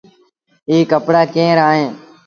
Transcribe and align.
اي 0.69 0.75
ڪپڙآ 0.91 1.21
ڪݩهݩ 1.33 1.57
رآ 1.57 1.67
اهيݩ۔ 1.73 1.89